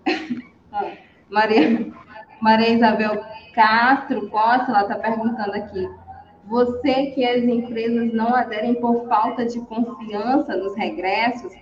[1.31, 1.93] Maria,
[2.41, 3.25] Maria Isabel
[3.55, 5.89] Castro Costa, ela está perguntando aqui.
[6.47, 11.53] Você que as empresas não aderem por falta de confiança nos regressos,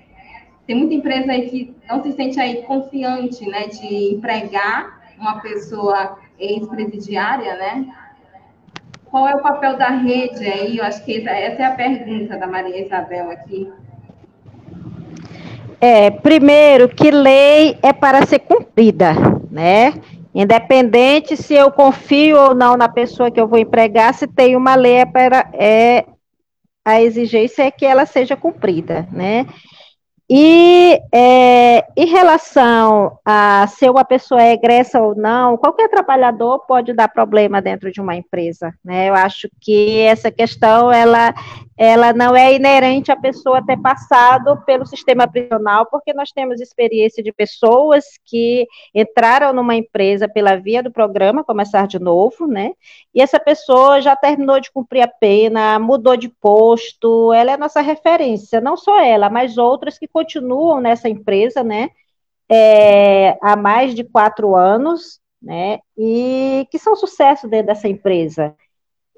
[0.70, 6.16] tem muita empresa aí que não se sente aí confiante, né, de empregar uma pessoa
[6.38, 7.86] ex-presidiária, né?
[9.06, 10.78] Qual é o papel da rede aí?
[10.78, 13.68] Eu acho que essa, é a pergunta da Maria Isabel aqui.
[15.80, 19.14] É, primeiro, que lei é para ser cumprida,
[19.50, 19.94] né?
[20.32, 24.76] Independente se eu confio ou não na pessoa que eu vou empregar, se tem uma
[24.76, 26.04] lei é para é
[26.84, 29.46] a exigência é que ela seja cumprida, né?
[30.32, 36.92] E é, em relação a se uma pessoa é egressa ou não, qualquer trabalhador pode
[36.92, 39.08] dar problema dentro de uma empresa, né?
[39.08, 41.34] Eu acho que essa questão ela
[41.82, 47.22] ela não é inerente à pessoa ter passado pelo sistema prisional, porque nós temos experiência
[47.22, 52.72] de pessoas que entraram numa empresa pela via do programa Começar de Novo, né?
[53.14, 57.80] E essa pessoa já terminou de cumprir a pena, mudou de posto, ela é nossa
[57.80, 61.88] referência, não só ela, mas outras que continuam nessa empresa, né?
[62.46, 65.78] É, há mais de quatro anos, né?
[65.96, 68.54] E que são sucesso dentro dessa empresa.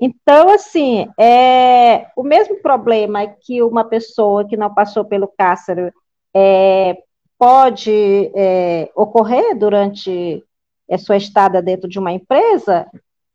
[0.04, 5.92] Então, assim, é o mesmo problema que uma pessoa que não passou pelo cárcere
[6.34, 6.98] é,
[7.38, 10.42] pode é, ocorrer durante
[10.90, 12.84] a sua estada dentro de uma empresa,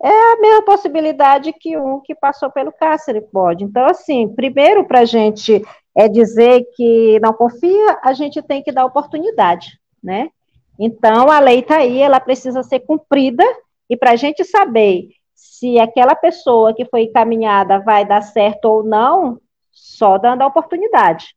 [0.04, 3.64] é a mesma possibilidade que um que passou pelo cárcere pode.
[3.64, 5.64] Então, assim, primeiro para a gente
[5.96, 10.28] é dizer que não confia, a gente tem que dar oportunidade, né?
[10.78, 13.46] Então, a lei está aí, ela precisa ser cumprida,
[13.90, 15.08] e para a gente saber
[15.38, 19.40] se aquela pessoa que foi encaminhada vai dar certo ou não,
[19.72, 21.36] só dando a oportunidade,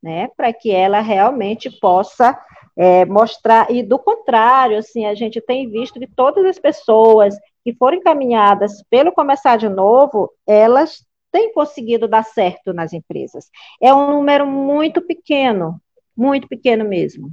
[0.00, 2.40] né, para que ela realmente possa
[2.76, 7.74] é, mostrar, e do contrário, assim, a gente tem visto que todas as pessoas que
[7.74, 13.50] foram encaminhadas pelo Começar de Novo, elas têm conseguido dar certo nas empresas.
[13.80, 15.80] É um número muito pequeno,
[16.16, 17.30] muito pequeno mesmo.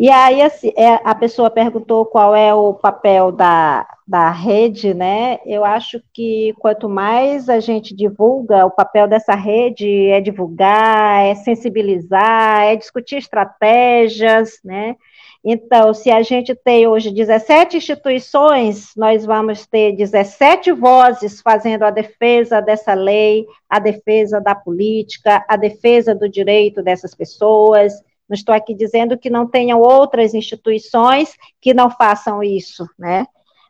[0.00, 5.38] E aí assim, é, a pessoa perguntou qual é o papel da, da rede, né?
[5.44, 11.34] Eu acho que quanto mais a gente divulga, o papel dessa rede é divulgar, é
[11.34, 14.96] sensibilizar, é discutir estratégias, né?
[15.44, 21.90] Então, se a gente tem hoje 17 instituições, nós vamos ter 17 vozes fazendo a
[21.90, 27.92] defesa dessa lei, a defesa da política, a defesa do direito dessas pessoas.
[28.30, 33.26] Não estou aqui dizendo que não tenham outras instituições que não façam isso, né?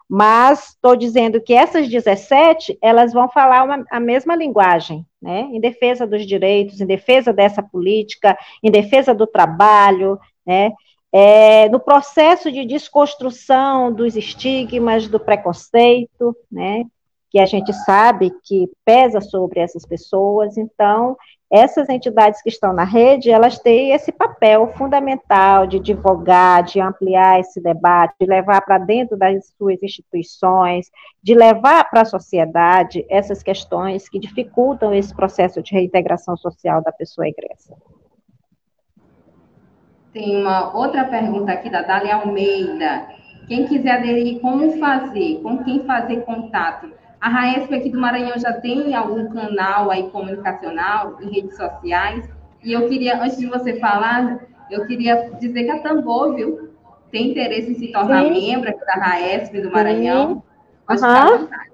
[0.06, 5.48] Mas estou dizendo que essas 17, elas vão falar uma, a mesma linguagem, né?
[5.50, 10.72] Em defesa dos direitos, em defesa dessa política, em defesa do trabalho, né?
[11.10, 16.84] É, no processo de desconstrução dos estigmas, do preconceito, né?
[17.30, 21.16] Que a gente sabe que pesa sobre essas pessoas, então
[21.50, 27.40] essas entidades que estão na rede, elas têm esse papel fundamental de divulgar, de ampliar
[27.40, 30.90] esse debate, de levar para dentro das suas instituições,
[31.20, 36.92] de levar para a sociedade essas questões que dificultam esse processo de reintegração social da
[36.92, 37.74] pessoa egressa.
[40.12, 43.08] Tem uma outra pergunta aqui da Dália Almeida.
[43.48, 45.40] Quem quiser aderir, como fazer?
[45.42, 46.99] Com quem fazer contato?
[47.20, 52.26] A RAESP aqui do Maranhão já tem algum canal aí comunicacional em redes sociais.
[52.62, 54.40] E eu queria, antes de você falar,
[54.70, 56.70] eu queria dizer que a Tambor, viu,
[57.10, 58.30] tem interesse em se tornar Sim.
[58.30, 60.42] membro aqui da RAESP do Maranhão.
[60.86, 61.08] Pode uhum.
[61.08, 61.70] ficar à vontade.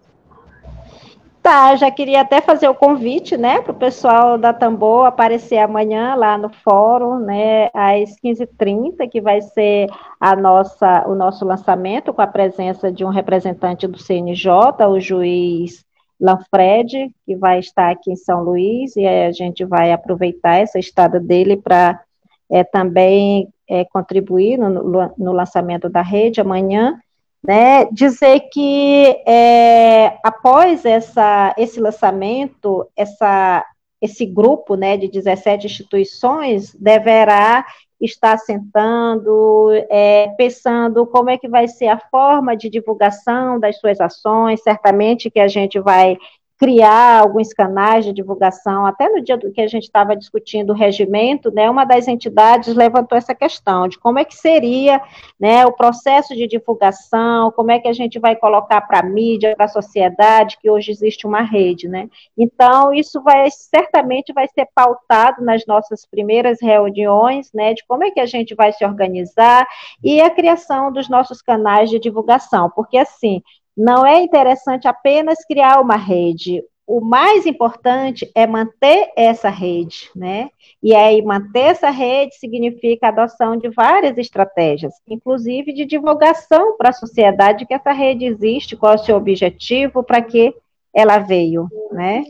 [1.46, 6.16] Tá, já queria até fazer o convite, né, para o pessoal da Tambor aparecer amanhã
[6.16, 9.86] lá no fórum, né, às 15h30, que vai ser
[10.18, 14.50] a nossa, o nosso lançamento com a presença de um representante do CNJ,
[14.88, 15.84] o juiz
[16.20, 21.20] Lanfred, que vai estar aqui em São Luís, e a gente vai aproveitar essa estada
[21.20, 22.02] dele para
[22.50, 27.00] é, também é, contribuir no, no lançamento da rede amanhã,
[27.46, 33.64] né, dizer que é, após essa, esse lançamento, essa,
[34.02, 37.64] esse grupo né, de 17 instituições deverá
[38.00, 44.00] estar sentando, é, pensando como é que vai ser a forma de divulgação das suas
[44.00, 46.18] ações, certamente que a gente vai
[46.58, 48.86] criar alguns canais de divulgação.
[48.86, 52.74] Até no dia do que a gente estava discutindo o regimento, né, uma das entidades
[52.74, 55.00] levantou essa questão de como é que seria
[55.38, 59.54] né, o processo de divulgação, como é que a gente vai colocar para a mídia,
[59.54, 61.88] para a sociedade, que hoje existe uma rede.
[61.88, 62.08] Né?
[62.36, 68.10] Então, isso vai certamente vai ser pautado nas nossas primeiras reuniões, né, de como é
[68.10, 69.66] que a gente vai se organizar
[70.02, 73.42] e a criação dos nossos canais de divulgação, porque assim,
[73.76, 76.64] não é interessante apenas criar uma rede.
[76.86, 80.50] O mais importante é manter essa rede, né?
[80.80, 86.90] E aí, manter essa rede significa a adoção de várias estratégias, inclusive de divulgação para
[86.90, 90.54] a sociedade que essa rede existe, qual é o seu objetivo, para que
[90.94, 92.24] ela veio, né?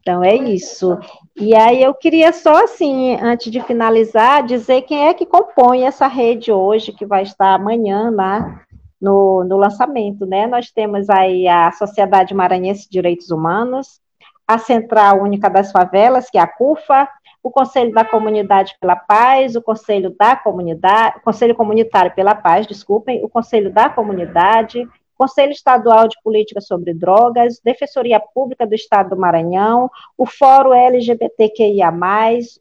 [0.00, 0.98] Então é isso.
[1.36, 6.08] E aí eu queria só assim, antes de finalizar, dizer quem é que compõe essa
[6.08, 8.64] rede hoje, que vai estar amanhã lá
[9.02, 10.46] no, no lançamento, né?
[10.46, 14.00] Nós temos aí a Sociedade Maranhense de Direitos Humanos,
[14.46, 17.08] a Central Única das Favelas, que é a CUFA,
[17.42, 23.24] o Conselho da Comunidade pela Paz, o Conselho da Comunidade, Conselho Comunitário pela Paz, desculpem,
[23.24, 24.88] o Conselho da Comunidade,
[25.18, 31.92] Conselho Estadual de Política sobre Drogas, Defensoria Pública do Estado do Maranhão, o Fórum LGBTQIA+,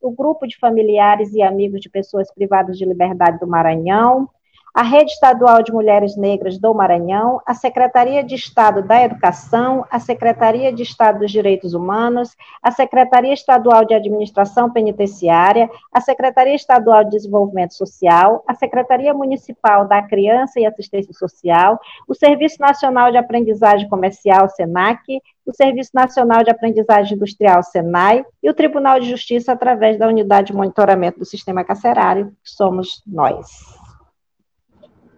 [0.02, 4.28] o Grupo de Familiares e Amigos de Pessoas Privadas de Liberdade do Maranhão,
[4.74, 10.00] a Rede Estadual de Mulheres Negras do Maranhão, a Secretaria de Estado da Educação, a
[10.00, 17.04] Secretaria de Estado dos Direitos Humanos, a Secretaria Estadual de Administração Penitenciária, a Secretaria Estadual
[17.04, 23.18] de Desenvolvimento Social, a Secretaria Municipal da Criança e Assistência Social, o Serviço Nacional de
[23.18, 29.52] Aprendizagem Comercial, SENAC, o Serviço Nacional de Aprendizagem Industrial, SENAI, e o Tribunal de Justiça
[29.52, 33.81] através da Unidade de Monitoramento do Sistema Carcerário, que somos nós.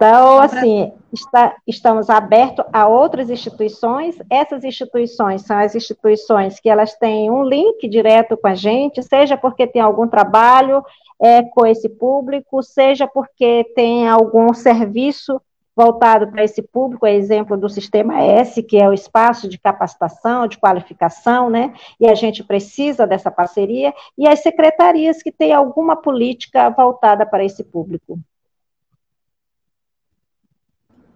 [0.05, 4.17] Então, assim, está, estamos abertos a outras instituições.
[4.29, 9.37] Essas instituições são as instituições que elas têm um link direto com a gente, seja
[9.37, 10.83] porque tem algum trabalho
[11.21, 15.41] é, com esse público, seja porque tem algum serviço
[15.73, 20.47] voltado para esse público, é exemplo do Sistema S, que é o espaço de capacitação,
[20.47, 21.73] de qualificação, né?
[21.97, 27.45] E a gente precisa dessa parceria, e as secretarias que têm alguma política voltada para
[27.45, 28.19] esse público.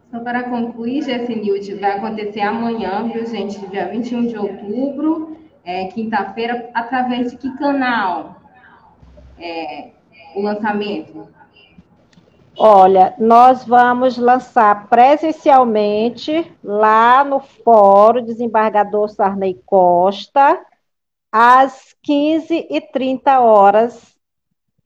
[0.10, 3.60] Só para concluir, GFNews vai acontecer amanhã, viu, gente?
[3.68, 8.42] Dia 21 de outubro, é, quinta-feira, através de que canal
[9.38, 9.90] é,
[10.36, 11.28] o lançamento?
[12.58, 20.60] Olha, nós vamos lançar presencialmente lá no Fórum Desembargador Sarney Costa,
[21.32, 24.18] às 15h30 horas.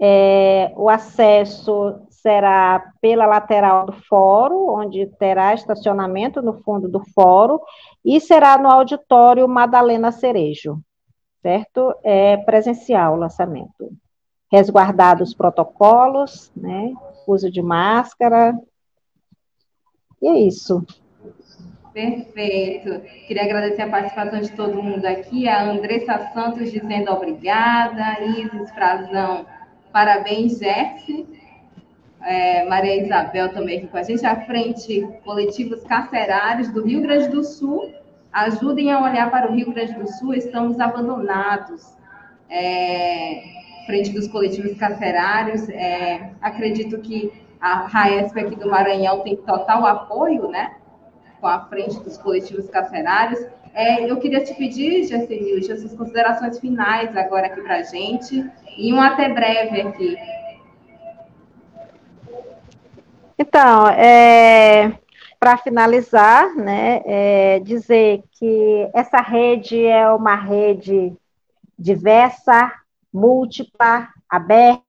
[0.03, 7.59] É, o acesso será pela lateral do fórum, onde terá estacionamento no fundo do fórum,
[8.05, 10.79] e será no auditório Madalena Cerejo,
[11.41, 11.93] certo?
[12.03, 13.91] É presencial o lançamento.
[14.51, 16.93] Resguardados os protocolos, né?
[17.27, 18.53] Uso de máscara.
[20.21, 20.85] E é isso.
[21.93, 23.01] Perfeito.
[23.27, 25.47] Queria agradecer a participação de todo mundo aqui.
[25.47, 28.21] A Andressa Santos dizendo obrigada.
[28.21, 29.45] Isis Frazão,
[29.91, 31.40] parabéns, Jersey
[32.25, 37.29] é, Maria Isabel também aqui com a gente, à frente coletivos carcerários do Rio Grande
[37.29, 37.93] do Sul.
[38.31, 41.97] Ajudem a olhar para o Rio Grande do Sul, estamos abandonados.
[42.49, 43.43] É,
[43.85, 50.49] frente dos coletivos carcerários, é, acredito que a RAESP aqui do Maranhão tem total apoio,
[50.49, 50.75] né?
[51.39, 53.39] Com a frente dos coletivos carcerários.
[53.73, 58.45] É, eu queria te pedir, as suas considerações finais agora aqui para a gente,
[58.77, 60.17] e um até breve aqui.
[63.41, 64.99] Então, é,
[65.39, 71.11] para finalizar, né, é, dizer que essa rede é uma rede
[71.77, 72.71] diversa,
[73.11, 74.85] múltipla, aberta,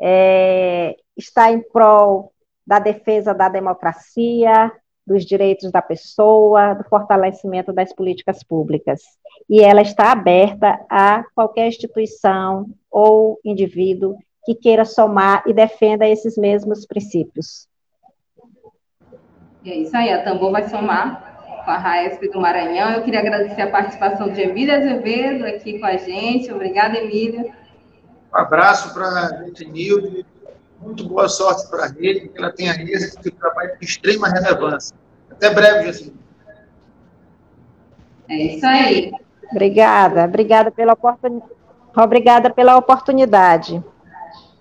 [0.00, 2.32] é, está em prol
[2.66, 4.72] da defesa da democracia,
[5.06, 9.02] dos direitos da pessoa, do fortalecimento das políticas públicas.
[9.46, 16.36] E ela está aberta a qualquer instituição ou indivíduo que queira somar e defenda esses
[16.36, 17.68] mesmos princípios.
[19.64, 22.92] É isso aí, a Tambor vai somar com a RAESP do Maranhão.
[22.92, 26.50] Eu queria agradecer a participação de Emília Azevedo aqui com a gente.
[26.50, 27.52] Obrigada, Emília.
[28.32, 29.30] Um abraço para a
[29.70, 30.24] Nilde.
[30.80, 34.96] Muito boa sorte para a rede, que ela tenha êxito e trabalho de extrema relevância.
[35.30, 36.18] Até breve, Jacinto.
[38.28, 39.12] É isso aí.
[39.50, 41.52] Obrigada, obrigada pela oportunidade.
[41.94, 43.82] Obrigada pela oportunidade.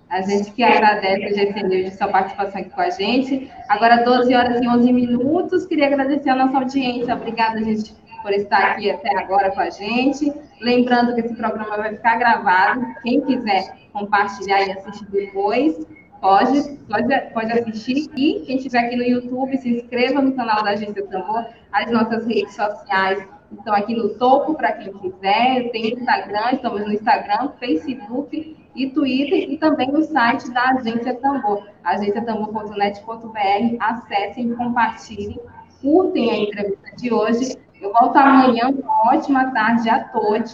[0.10, 3.52] A gente que agradece a GC de sua participação aqui com a gente.
[3.70, 5.68] Agora, 12 horas e 11 minutos.
[5.68, 7.14] Queria agradecer a nossa audiência.
[7.14, 7.94] Obrigada, gente,
[8.24, 10.34] por estar aqui até agora com a gente.
[10.60, 12.84] Lembrando que esse programa vai ficar gravado.
[13.04, 15.86] Quem quiser compartilhar e assistir depois,
[16.20, 18.10] pode, pode, pode assistir.
[18.16, 22.26] E quem estiver aqui no YouTube, se inscreva no canal da Agência Tambor, as nossas
[22.26, 25.70] redes sociais estão aqui no topo para quem quiser.
[25.70, 31.68] Tem Instagram, estamos no Instagram, Facebook e Twitter e também o site da Agência Tambor,
[31.84, 33.78] agenciatambor.net.br.
[33.78, 35.38] Acessem, compartilhem,
[35.82, 37.58] curtem a entrevista de hoje.
[37.82, 38.70] Eu volto amanhã.
[38.70, 40.54] Uma ótima tarde a todos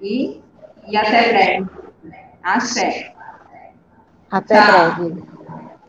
[0.00, 0.40] e,
[0.86, 1.66] e até breve.
[2.44, 3.12] Axé.
[4.30, 4.94] Até Tchau.
[4.94, 5.24] breve.